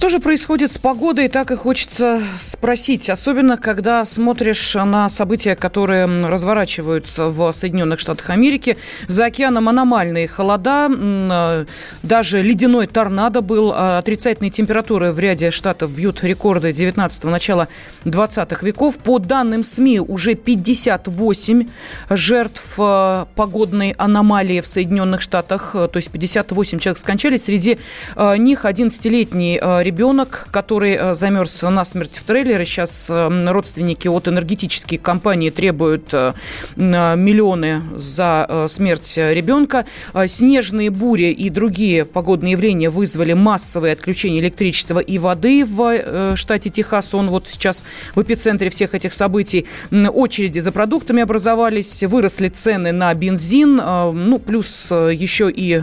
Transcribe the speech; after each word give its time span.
Что 0.00 0.08
же 0.08 0.18
происходит 0.18 0.72
с 0.72 0.78
погодой, 0.78 1.28
так 1.28 1.50
и 1.50 1.56
хочется 1.56 2.22
спросить. 2.40 3.10
Особенно, 3.10 3.58
когда 3.58 4.06
смотришь 4.06 4.74
на 4.74 5.10
события, 5.10 5.54
которые 5.54 6.06
разворачиваются 6.26 7.26
в 7.26 7.52
Соединенных 7.52 8.00
Штатах 8.00 8.30
Америки. 8.30 8.78
За 9.08 9.26
океаном 9.26 9.68
аномальные 9.68 10.26
холода, 10.26 10.88
э, 10.90 11.66
даже 12.02 12.40
ледяной 12.40 12.86
торнадо 12.86 13.42
был. 13.42 13.74
а 13.74 13.98
Отрицательные 13.98 14.50
температуры 14.50 15.12
в 15.12 15.18
ряде 15.18 15.50
штатов 15.50 15.94
бьют 15.94 16.24
рекорды 16.24 16.70
19-го, 16.70 17.28
начала 17.28 17.68
20-х 18.06 18.64
веков. 18.64 18.96
По 19.00 19.18
данным 19.18 19.62
СМИ, 19.62 20.00
уже 20.00 20.34
58 20.34 21.68
жертв 22.08 22.74
э, 22.78 23.26
погодной 23.34 23.94
аномалии 23.98 24.62
в 24.62 24.66
Соединенных 24.66 25.20
Штатах. 25.20 25.72
Э, 25.74 25.88
То 25.88 25.98
есть 25.98 26.10
58 26.10 26.78
человек 26.78 26.96
скончались. 26.96 27.44
Среди 27.44 27.76
них 28.38 28.64
11-летний 28.64 29.60
э, 29.60 29.89
ребенок, 29.90 30.46
который 30.52 30.94
э, 30.94 31.14
замерз 31.16 31.62
насмерть 31.62 32.18
в 32.18 32.22
трейлере. 32.22 32.64
Сейчас 32.64 33.08
э, 33.10 33.50
родственники 33.50 34.06
от 34.06 34.28
энергетической 34.28 34.98
компании 34.98 35.50
требуют 35.50 36.14
э, 36.14 36.32
м, 36.76 37.20
миллионы 37.20 37.82
за 37.96 38.46
э, 38.48 38.68
смерть 38.68 39.14
ребенка. 39.16 39.84
Э, 40.14 40.28
Снежные 40.28 40.90
бури 40.90 41.32
и 41.32 41.50
другие 41.50 42.04
погодные 42.04 42.52
явления 42.52 42.88
вызвали 42.88 43.32
массовые 43.32 43.92
отключения 43.94 44.40
электричества 44.40 45.00
и 45.00 45.18
воды 45.18 45.64
в 45.64 45.80
э, 45.82 46.36
штате 46.36 46.70
Техас. 46.70 47.12
Он 47.12 47.28
вот 47.30 47.48
сейчас 47.50 47.84
в 48.14 48.22
эпицентре 48.22 48.70
всех 48.70 48.94
этих 48.94 49.12
событий. 49.12 49.66
Очереди 49.90 50.60
за 50.60 50.70
продуктами 50.70 51.22
образовались, 51.22 52.04
выросли 52.04 52.48
цены 52.48 52.92
на 52.92 53.12
бензин, 53.12 53.80
э, 53.80 54.12
ну, 54.12 54.38
плюс 54.38 54.86
э, 54.90 55.10
еще 55.12 55.50
и 55.50 55.82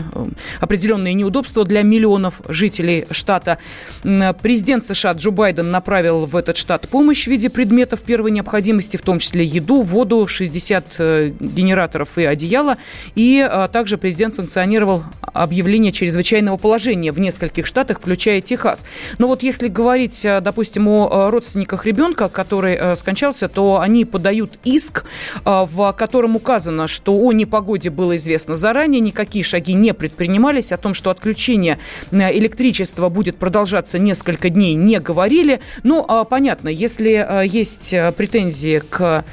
определенные 0.60 1.12
неудобства 1.12 1.66
для 1.66 1.82
миллионов 1.82 2.40
жителей 2.48 3.04
штата. 3.10 3.58
Президент 4.02 4.86
США 4.86 5.12
Джо 5.12 5.30
Байден 5.30 5.70
направил 5.70 6.26
в 6.26 6.36
этот 6.36 6.56
штат 6.56 6.88
помощь 6.88 7.24
в 7.24 7.26
виде 7.28 7.50
предметов 7.50 8.02
первой 8.02 8.30
необходимости, 8.30 8.96
в 8.96 9.02
том 9.02 9.18
числе 9.18 9.44
еду, 9.44 9.82
воду, 9.82 10.26
60 10.26 10.84
э, 10.98 11.32
генераторов 11.40 12.16
и 12.18 12.24
одеяла. 12.24 12.76
И 13.16 13.44
а, 13.48 13.68
также 13.68 13.98
президент 13.98 14.36
санкционировал 14.36 15.02
объявление 15.20 15.92
чрезвычайного 15.92 16.56
положения 16.56 17.12
в 17.12 17.18
нескольких 17.18 17.66
штатах, 17.66 17.98
включая 17.98 18.40
Техас. 18.40 18.84
Но 19.18 19.26
вот 19.26 19.42
если 19.42 19.68
говорить, 19.68 20.24
э, 20.24 20.40
допустим, 20.40 20.86
о 20.88 21.08
э, 21.10 21.30
родственниках 21.30 21.84
ребенка, 21.84 22.28
который 22.28 22.96
скончался, 22.96 23.48
то 23.48 23.80
они 23.80 24.04
подают 24.04 24.58
иск, 24.64 25.04
в 25.44 25.92
котором 25.92 26.36
указано, 26.36 26.86
что 26.86 27.18
о 27.18 27.32
непогоде 27.32 27.90
было 27.90 28.16
известно 28.16 28.56
заранее, 28.56 29.00
никакие 29.00 29.44
шаги 29.44 29.74
не 29.74 29.92
предпринимались, 29.94 30.72
о 30.72 30.76
том, 30.76 30.94
что 30.94 31.10
отключение 31.10 31.78
электричества 32.12 33.08
будет 33.08 33.36
продолжаться 33.36 33.87
несколько 33.94 34.50
дней, 34.50 34.74
не 34.74 34.98
говорили. 35.00 35.60
Ну, 35.82 36.04
а, 36.08 36.24
понятно, 36.24 36.68
если 36.68 37.24
э, 37.26 37.46
есть 37.46 37.92
э, 37.92 38.12
претензии 38.12 38.82
к 38.90 39.24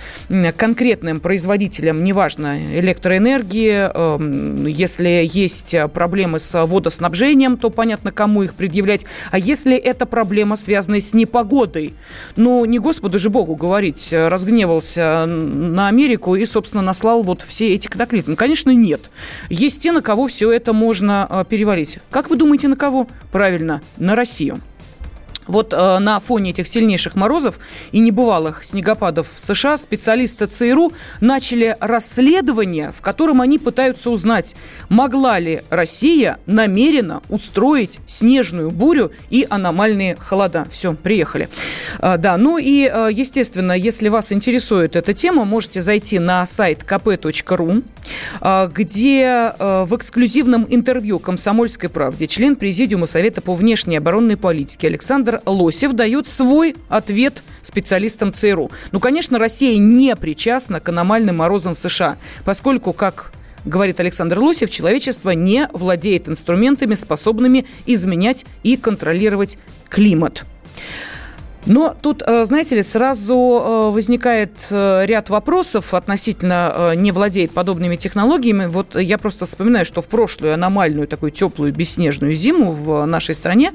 конкретным 0.58 1.20
производителям, 1.20 2.03
неважно, 2.03 2.58
электроэнергии, 2.80 3.89
эм, 3.94 4.66
если 4.66 5.28
есть 5.28 5.76
проблемы 5.94 6.39
с 6.39 6.66
водоснабжением, 6.66 7.58
то 7.58 7.70
понятно, 7.70 8.11
кому 8.11 8.44
их 8.44 8.53
предъявлять. 8.53 9.05
А 9.32 9.39
если 9.39 9.76
это 9.76 10.05
проблема, 10.05 10.55
связанная 10.55 11.02
с 11.02 11.14
непогодой, 11.14 11.94
ну, 12.36 12.64
не 12.65 12.80
Господу 12.80 13.20
же 13.20 13.30
Богу 13.30 13.55
говорить, 13.55 14.14
э, 14.14 14.27
разгневался 14.27 15.26
на 15.26 15.88
Америку 15.88 16.36
и, 16.36 16.45
собственно, 16.45 16.83
наслал 16.83 17.23
вот 17.23 17.42
все 17.42 17.73
эти 17.73 17.88
катаклизмы. 17.88 18.36
Конечно, 18.36 18.70
нет. 18.70 19.10
Есть 19.49 19.82
те, 19.82 19.92
на 19.92 20.02
кого 20.02 20.27
все 20.27 20.52
это 20.52 20.73
можно 20.73 21.45
перевалить. 21.49 21.99
Как 22.11 22.30
вы 22.30 22.36
думаете, 22.36 22.67
на 22.67 22.76
кого? 22.76 23.08
Правильно, 23.32 23.82
на 23.98 24.15
Россию. 24.15 24.45
Вот 25.48 25.73
э, 25.73 26.00
на 26.00 26.20
фоне 26.20 26.52
этих 26.52 26.67
сильнейших 26.67 27.16
морозов 27.16 27.60
и 27.92 28.00
небывалых 28.00 28.64
снегопадов 28.64 29.28
в 29.33 29.39
США 29.39 29.78
специалисты 29.78 30.48
ЦРУ 30.48 30.94
начали 31.22 31.78
расследование, 31.80 32.94
в 32.98 33.02
котором 33.02 33.42
они 33.42 33.60
пытаются 33.60 34.10
узнать, 34.10 34.56
могла 34.89 35.39
ли 35.39 35.61
Россия 35.70 36.39
намеренно 36.45 37.22
устроить 37.30 38.00
снежную 38.06 38.72
бурю 38.72 39.11
и 39.30 39.45
аномальные 39.50 40.16
холода. 40.16 40.67
Все, 40.72 40.94
приехали. 40.94 41.50
Э, 42.00 42.17
да, 42.17 42.38
ну 42.38 42.58
и, 42.58 42.89
э, 42.92 43.10
естественно, 43.12 43.73
если 43.73 44.10
вас 44.10 44.32
интересует 44.32 44.95
эта 44.95 45.14
тема, 45.14 45.45
можете 45.45 45.82
зайти 45.82 46.20
на 46.20 46.45
сайт 46.45 46.83
kp.ru, 46.83 47.83
э, 48.42 48.70
где 48.73 49.54
э, 49.58 49.86
в 49.88 49.95
эксклюзивном 49.95 50.66
интервью 50.70 51.20
«Комсомольской 51.20 51.89
правде» 51.89 52.27
член 52.27 52.56
Президиума 52.56 53.06
Совета 53.06 53.42
по 53.42 53.54
внешней 53.54 53.98
оборонной 53.98 54.38
политике 54.38 54.88
Александр 54.88 55.34
Лосев 55.45 55.93
дает 55.93 56.27
свой 56.27 56.75
ответ 56.89 57.43
специалистам 57.61 58.33
ЦРУ. 58.33 58.71
Ну, 58.91 58.99
конечно, 58.99 59.39
Россия 59.39 59.77
не 59.77 60.15
причастна 60.15 60.79
к 60.79 60.89
аномальным 60.89 61.37
морозам 61.37 61.73
в 61.73 61.77
США, 61.77 62.17
поскольку, 62.43 62.93
как 62.93 63.31
говорит 63.65 63.99
Александр 63.99 64.39
Лосев, 64.39 64.69
человечество 64.69 65.31
не 65.31 65.67
владеет 65.73 66.29
инструментами, 66.29 66.95
способными 66.95 67.65
изменять 67.85 68.45
и 68.63 68.77
контролировать 68.77 69.57
климат. 69.89 70.43
Но 71.65 71.95
тут, 71.99 72.21
э, 72.26 72.45
знаете 72.45 72.76
ли, 72.76 72.83
сразу 72.83 73.33
э, 73.33 73.89
возникает 73.92 74.52
э, 74.70 75.05
ряд 75.05 75.30
вопросов 75.30 75.93
относительно 75.93 76.93
не 76.95 77.11
владеет 77.11 77.52
подобными 77.52 77.95
технологиями. 77.95 78.65
Вот 78.65 78.95
я 78.95 79.17
просто 79.17 79.45
вспоминаю, 79.45 79.86
что 79.86 80.02
в 80.02 80.08
прошлую 80.08 80.53
аномальную 80.53 81.08
такую 81.08 81.31
теплую 81.31 81.73
бесснежную 81.73 82.36
зиму 82.36 82.71
в 82.71 83.05
нашей 83.05 83.36
стране 83.36 83.73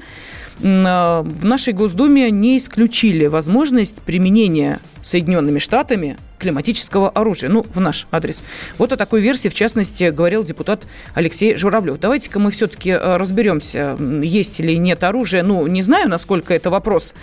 в 0.59 1.43
нашей 1.43 1.73
Госдуме 1.73 2.29
не 2.29 2.57
исключили 2.57 3.25
возможность 3.25 4.01
применения 4.01 4.79
Соединенными 5.01 5.57
Штатами 5.57 6.17
климатического 6.41 7.09
оружия. 7.09 7.49
Ну, 7.49 7.63
в 7.63 7.79
наш 7.79 8.07
адрес. 8.11 8.43
Вот 8.77 8.91
о 8.91 8.97
такой 8.97 9.21
версии, 9.21 9.47
в 9.47 9.53
частности, 9.53 10.09
говорил 10.09 10.43
депутат 10.43 10.87
Алексей 11.13 11.55
Журавлев. 11.55 11.99
Давайте-ка 11.99 12.39
мы 12.39 12.51
все-таки 12.51 12.89
э, 12.89 13.17
разберемся, 13.17 13.95
есть 14.23 14.59
или 14.59 14.75
нет 14.75 15.03
оружия. 15.03 15.43
Ну, 15.43 15.67
не 15.67 15.83
знаю, 15.83 16.09
насколько 16.09 16.53
это 16.53 16.69
вопрос 16.69 17.13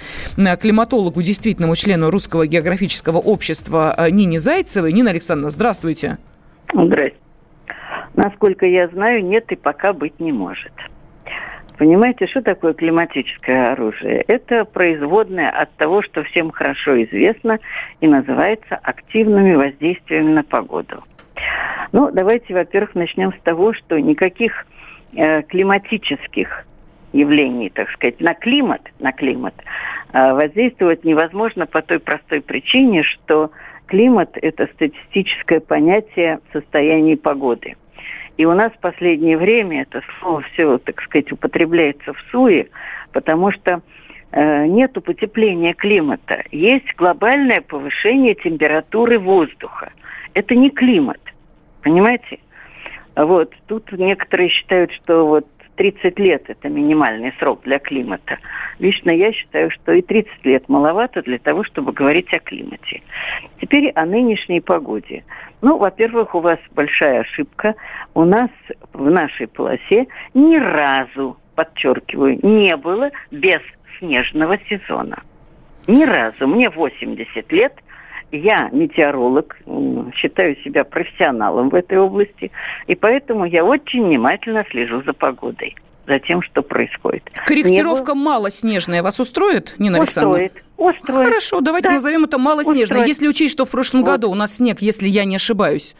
климатологу, 0.60 1.20
действительному 1.22 1.74
члену 1.74 2.10
Русского 2.10 2.46
географического 2.46 3.18
общества 3.18 3.94
э, 3.98 4.10
Нине 4.10 4.38
Зайцевой. 4.38 4.92
Нина 4.92 5.10
Александровна, 5.10 5.50
здравствуйте. 5.50 6.18
Здрасте. 6.72 7.18
Насколько 8.14 8.66
я 8.66 8.88
знаю, 8.88 9.24
нет 9.24 9.50
и 9.50 9.56
пока 9.56 9.92
быть 9.92 10.18
не 10.20 10.32
может. 10.32 10.72
Понимаете, 11.78 12.26
что 12.26 12.42
такое 12.42 12.74
климатическое 12.74 13.72
оружие? 13.72 14.24
Это 14.26 14.64
производное 14.64 15.48
от 15.48 15.70
того, 15.76 16.02
что 16.02 16.24
всем 16.24 16.50
хорошо 16.50 17.00
известно 17.04 17.60
и 18.00 18.08
называется 18.08 18.74
активными 18.74 19.54
воздействиями 19.54 20.32
на 20.32 20.42
погоду. 20.42 21.04
Ну, 21.92 22.10
давайте, 22.10 22.52
во-первых, 22.52 22.96
начнем 22.96 23.32
с 23.32 23.40
того, 23.42 23.72
что 23.74 23.98
никаких 24.00 24.66
э, 25.14 25.42
климатических 25.42 26.66
явлений, 27.12 27.70
так 27.70 27.88
сказать, 27.90 28.20
на 28.20 28.34
климат, 28.34 28.82
на 28.98 29.12
климат 29.12 29.54
э, 30.12 30.32
воздействовать 30.32 31.04
невозможно 31.04 31.66
по 31.66 31.80
той 31.80 32.00
простой 32.00 32.40
причине, 32.40 33.04
что 33.04 33.52
климат– 33.86 34.30
это 34.42 34.68
статистическое 34.74 35.60
понятие 35.60 36.40
в 36.48 36.54
состоянии 36.54 37.14
погоды. 37.14 37.76
И 38.38 38.46
у 38.46 38.54
нас 38.54 38.72
в 38.72 38.78
последнее 38.78 39.36
время 39.36 39.82
это 39.82 40.00
слово 40.20 40.42
все, 40.52 40.78
так 40.78 41.02
сказать, 41.02 41.30
употребляется 41.32 42.12
в 42.14 42.20
суе, 42.30 42.68
потому 43.12 43.50
что 43.50 43.82
э, 44.30 44.66
нет 44.66 44.92
потепления 45.04 45.74
климата. 45.74 46.44
Есть 46.52 46.94
глобальное 46.96 47.60
повышение 47.60 48.36
температуры 48.36 49.18
воздуха. 49.18 49.90
Это 50.34 50.54
не 50.54 50.70
климат, 50.70 51.20
понимаете? 51.82 52.38
Вот. 53.16 53.52
Тут 53.66 53.90
некоторые 53.90 54.50
считают, 54.50 54.92
что 54.92 55.26
вот 55.26 55.46
30 55.78 56.18
лет 56.18 56.50
это 56.50 56.68
минимальный 56.68 57.32
срок 57.38 57.62
для 57.62 57.78
климата. 57.78 58.38
Лично 58.80 59.10
я 59.10 59.32
считаю, 59.32 59.70
что 59.70 59.92
и 59.92 60.02
30 60.02 60.44
лет 60.44 60.68
маловато 60.68 61.22
для 61.22 61.38
того, 61.38 61.62
чтобы 61.62 61.92
говорить 61.92 62.32
о 62.34 62.40
климате. 62.40 63.02
Теперь 63.60 63.90
о 63.90 64.04
нынешней 64.04 64.60
погоде. 64.60 65.24
Ну, 65.62 65.78
во-первых, 65.78 66.34
у 66.34 66.40
вас 66.40 66.58
большая 66.72 67.20
ошибка. 67.20 67.76
У 68.14 68.24
нас 68.24 68.50
в 68.92 69.08
нашей 69.08 69.46
полосе 69.46 70.08
ни 70.34 70.56
разу, 70.56 71.36
подчеркиваю, 71.54 72.40
не 72.42 72.76
было 72.76 73.10
без 73.30 73.60
снежного 73.98 74.58
сезона. 74.68 75.22
Ни 75.86 76.04
разу. 76.04 76.48
Мне 76.48 76.70
80 76.70 77.52
лет. 77.52 77.72
Я 78.30 78.68
метеоролог, 78.72 79.56
считаю 80.14 80.56
себя 80.56 80.84
профессионалом 80.84 81.70
в 81.70 81.74
этой 81.74 81.98
области, 81.98 82.50
и 82.86 82.94
поэтому 82.94 83.46
я 83.46 83.64
очень 83.64 84.04
внимательно 84.04 84.64
слежу 84.70 85.02
за 85.02 85.12
погодой 85.12 85.74
за 86.08 86.18
тем, 86.18 86.42
что 86.42 86.62
происходит. 86.62 87.22
Корректировка 87.46 88.12
Небо... 88.12 88.24
малоснежная 88.24 89.02
вас 89.02 89.20
устроит, 89.20 89.74
Нина 89.78 89.98
Александровна? 89.98 90.46
Устроит. 90.46 90.64
Устроит. 90.78 91.28
Хорошо, 91.28 91.60
давайте 91.60 91.88
да. 91.88 91.94
назовем 91.94 92.24
это 92.24 92.38
малоснежно. 92.38 92.82
Устроит. 92.82 93.08
Если 93.08 93.26
учесть, 93.26 93.52
что 93.52 93.64
в 93.64 93.70
прошлом 93.70 94.02
вот. 94.02 94.10
году 94.10 94.30
у 94.30 94.34
нас 94.36 94.56
снег, 94.56 94.78
если 94.80 95.08
я 95.08 95.24
не 95.24 95.34
ошибаюсь, 95.34 95.96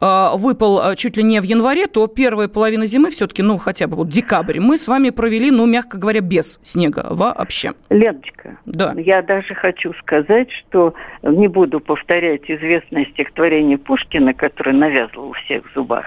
а, 0.00 0.34
выпал 0.36 0.80
а, 0.80 0.96
чуть 0.96 1.18
ли 1.18 1.22
не 1.22 1.38
в 1.38 1.44
январе, 1.44 1.86
то 1.86 2.06
первая 2.06 2.48
половина 2.48 2.86
зимы 2.86 3.10
все-таки, 3.10 3.42
ну, 3.42 3.58
хотя 3.58 3.86
бы 3.86 3.96
вот 3.96 4.08
декабрь, 4.08 4.58
мы 4.58 4.78
с 4.78 4.88
вами 4.88 5.10
провели, 5.10 5.50
ну, 5.50 5.66
мягко 5.66 5.98
говоря, 5.98 6.20
без 6.20 6.58
снега 6.62 7.06
вообще. 7.10 7.72
Леночка, 7.90 8.56
да. 8.64 8.94
я 8.96 9.20
даже 9.20 9.54
хочу 9.54 9.92
сказать, 10.00 10.50
что 10.50 10.94
не 11.22 11.48
буду 11.48 11.80
повторять 11.80 12.50
известное 12.50 13.04
стихотворение 13.12 13.76
Пушкина, 13.76 14.32
которое 14.32 14.72
навязывал 14.72 15.28
у 15.28 15.32
всех 15.34 15.70
в 15.70 15.74
зубах. 15.74 16.06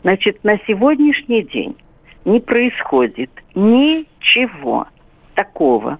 Значит, 0.00 0.42
на 0.44 0.58
сегодняшний 0.66 1.42
день 1.42 1.76
не 2.26 2.40
происходит 2.40 3.30
ничего 3.54 4.86
такого, 5.34 5.98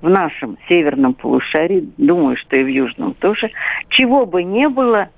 в 0.00 0.08
нашем 0.08 0.58
северном 0.68 1.14
полушарии, 1.14 1.88
думаю, 1.96 2.36
что 2.36 2.56
и 2.56 2.62
в 2.62 2.68
южном 2.68 3.14
тоже, 3.14 3.50
чего 3.88 4.26
бы 4.26 4.44
не 4.44 4.68
было, 4.68 5.08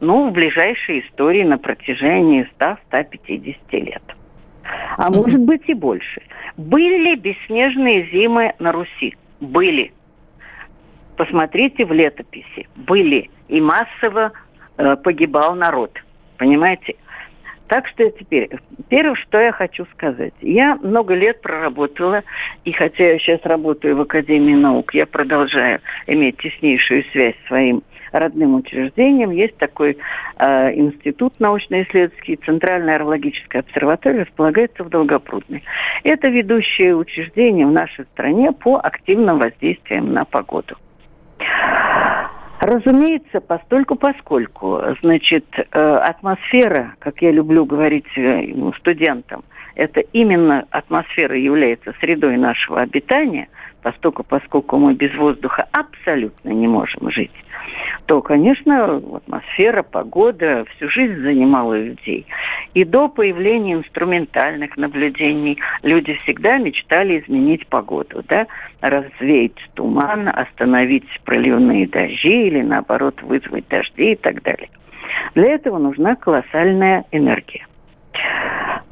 ну, 0.00 0.28
в 0.28 0.32
ближайшей 0.32 1.00
истории 1.00 1.42
на 1.42 1.58
протяжении 1.58 2.48
100-150 2.58 3.56
лет. 3.72 4.02
А 4.96 5.10
может 5.10 5.40
быть 5.40 5.62
и 5.66 5.74
больше. 5.74 6.22
Были 6.56 6.98
ли 6.98 7.16
бесснежные 7.16 8.08
зимы 8.10 8.54
на 8.58 8.72
Руси? 8.72 9.14
Были. 9.40 9.92
Посмотрите 11.16 11.84
в 11.84 11.92
летописи. 11.92 12.68
Были. 12.76 13.30
И 13.48 13.60
массово 13.60 14.32
э, 14.78 14.96
погибал 14.96 15.54
народ. 15.54 15.98
Понимаете? 16.38 16.96
Так 17.70 17.86
что 17.86 18.10
теперь, 18.10 18.50
первое, 18.88 19.14
что 19.14 19.38
я 19.38 19.52
хочу 19.52 19.86
сказать. 19.92 20.34
Я 20.40 20.74
много 20.82 21.14
лет 21.14 21.40
проработала, 21.40 22.24
и 22.64 22.72
хотя 22.72 23.12
я 23.12 23.18
сейчас 23.20 23.40
работаю 23.44 23.96
в 23.96 24.00
Академии 24.00 24.54
наук, 24.54 24.92
я 24.92 25.06
продолжаю 25.06 25.78
иметь 26.08 26.38
теснейшую 26.38 27.04
связь 27.12 27.36
с 27.44 27.46
своим 27.46 27.84
родным 28.10 28.56
учреждением. 28.56 29.30
Есть 29.30 29.56
такой 29.58 29.98
э, 30.38 30.74
институт 30.74 31.34
научно-исследовательский, 31.38 32.40
Центральная 32.44 32.96
аэрологическая 32.96 33.62
обсерватория, 33.62 34.24
располагается 34.24 34.82
в 34.82 34.88
Долгопрудной. 34.88 35.62
Это 36.02 36.26
ведущее 36.26 36.96
учреждение 36.96 37.68
в 37.68 37.70
нашей 37.70 38.04
стране 38.06 38.50
по 38.50 38.80
активным 38.82 39.38
воздействиям 39.38 40.12
на 40.12 40.24
погоду. 40.24 40.74
Разумеется, 42.60 43.40
постольку 43.40 43.96
поскольку, 43.96 44.82
значит, 45.00 45.46
э, 45.56 45.62
атмосфера, 45.80 46.94
как 46.98 47.22
я 47.22 47.32
люблю 47.32 47.64
говорить 47.64 48.06
э, 48.16 48.52
студентам, 48.76 49.44
это 49.76 50.00
именно 50.00 50.66
атмосфера 50.70 51.38
является 51.38 51.94
средой 52.00 52.36
нашего 52.36 52.82
обитания, 52.82 53.48
поскольку, 53.82 54.24
поскольку 54.24 54.76
мы 54.76 54.92
без 54.92 55.14
воздуха 55.14 55.66
абсолютно 55.72 56.50
не 56.50 56.68
можем 56.68 57.10
жить 57.10 57.32
то, 58.10 58.22
конечно, 58.22 58.96
атмосфера, 59.14 59.84
погода 59.84 60.64
всю 60.74 60.88
жизнь 60.88 61.22
занимала 61.22 61.78
людей. 61.78 62.26
И 62.74 62.84
до 62.84 63.08
появления 63.08 63.74
инструментальных 63.74 64.76
наблюдений 64.76 65.58
люди 65.82 66.14
всегда 66.22 66.58
мечтали 66.58 67.20
изменить 67.20 67.66
погоду, 67.66 68.22
да, 68.28 68.46
развеять 68.80 69.56
туман, 69.74 70.28
остановить 70.28 71.08
проливные 71.24 71.88
дожди 71.88 72.46
или, 72.46 72.62
наоборот, 72.62 73.20
вызвать 73.22 73.66
дожди 73.68 74.12
и 74.12 74.16
так 74.16 74.42
далее. 74.42 74.68
Для 75.34 75.52
этого 75.52 75.78
нужна 75.78 76.14
колоссальная 76.14 77.04
энергия. 77.10 77.66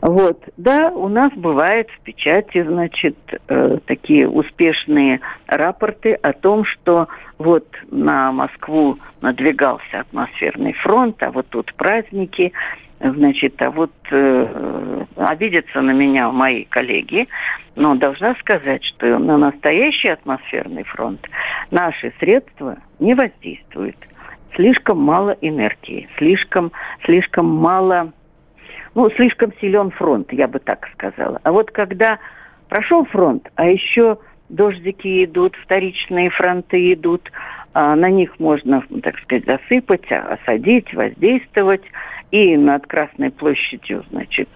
Вот, 0.00 0.40
да, 0.56 0.90
у 0.90 1.08
нас 1.08 1.32
бывает 1.32 1.88
в 1.90 2.00
печати, 2.02 2.62
значит, 2.62 3.16
э, 3.48 3.78
такие 3.84 4.28
успешные 4.28 5.20
рапорты 5.46 6.14
о 6.14 6.32
том, 6.32 6.64
что 6.64 7.08
вот 7.36 7.66
на 7.90 8.30
Москву 8.30 8.98
надвигался 9.20 10.00
атмосферный 10.00 10.72
фронт, 10.74 11.20
а 11.22 11.32
вот 11.32 11.48
тут 11.48 11.74
праздники, 11.74 12.52
значит, 13.00 13.60
а 13.62 13.70
вот 13.70 13.92
э, 14.10 15.04
обидятся 15.16 15.80
на 15.80 15.92
меня 15.92 16.30
мои 16.30 16.64
коллеги, 16.64 17.28
но 17.76 17.94
должна 17.94 18.34
сказать, 18.36 18.84
что 18.84 19.18
на 19.18 19.38
настоящий 19.38 20.08
атмосферный 20.08 20.84
фронт 20.84 21.28
наши 21.70 22.12
средства 22.18 22.78
не 22.98 23.14
воздействуют. 23.14 23.96
Слишком 24.54 24.98
мало 24.98 25.36
энергии, 25.40 26.08
слишком, 26.16 26.72
слишком 27.04 27.46
мало 27.46 28.12
ну, 28.94 29.08
слишком 29.10 29.52
силен 29.60 29.90
фронт, 29.90 30.32
я 30.32 30.48
бы 30.48 30.58
так 30.58 30.88
сказала. 30.94 31.40
А 31.44 31.52
вот 31.52 31.70
когда 31.70 32.18
прошел 32.68 33.04
фронт, 33.04 33.48
а 33.54 33.66
еще 33.66 34.18
дождики 34.48 35.24
идут, 35.24 35.54
вторичные 35.56 36.30
фронты 36.30 36.94
идут, 36.94 37.30
а 37.74 37.94
на 37.94 38.10
них 38.10 38.38
можно, 38.40 38.82
так 39.02 39.18
сказать, 39.20 39.44
засыпать, 39.44 40.10
осадить, 40.10 40.92
воздействовать, 40.94 41.82
и 42.30 42.56
над 42.56 42.86
Красной 42.86 43.30
площадью, 43.30 44.04
значит, 44.10 44.48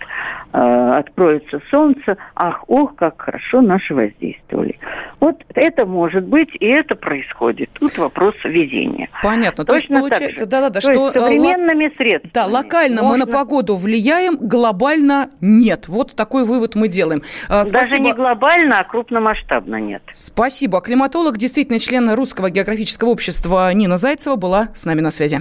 э, 0.53 0.59
откроется 0.59 1.61
солнце, 1.71 2.17
ах, 2.35 2.65
ох, 2.69 2.95
как 2.97 3.21
хорошо 3.21 3.63
наши 3.63 3.95
воздействовали. 3.95 4.79
Вот 5.21 5.37
это 5.55 5.87
может 5.87 6.25
быть, 6.25 6.51
и 6.61 6.67
это 6.67 6.95
происходит. 6.95 7.71
Тут 7.73 7.97
вопрос 7.99 8.35
везения. 8.45 9.09
Понятно. 9.23 9.65
То 9.65 9.73
Точно 9.75 9.95
есть 9.97 10.09
получается, 10.09 10.47
да-да-да, 10.47 10.81
что 10.81 10.93
есть 10.93 11.15
современными 11.15 11.85
л... 11.87 11.93
средствами. 11.97 12.33
Да, 12.35 12.47
локально 12.47 13.03
можно... 13.03 13.25
мы 13.25 13.25
на 13.25 13.27
погоду 13.27 13.77
влияем, 13.77 14.37
глобально 14.37 15.31
нет. 15.41 15.89
Вот 15.89 16.15
такой 16.15 16.45
вывод 16.45 16.75
мы 16.75 16.89
делаем. 16.89 17.23
А, 17.49 17.65
Даже 17.71 17.99
не 17.99 18.13
глобально, 18.13 18.81
а 18.81 18.85
крупномасштабно 18.85 19.77
нет. 19.77 20.03
Спасибо. 20.13 20.81
Климатолог, 20.81 21.39
действительно 21.39 21.79
член 21.79 22.11
Русского 22.11 22.51
географического 22.51 23.09
общества 23.11 23.73
Нина 23.73 23.97
Зайцева 23.97 24.37
была 24.37 24.69
с 24.75 24.85
нами 24.85 25.01
на 25.01 25.11
связи. 25.11 25.41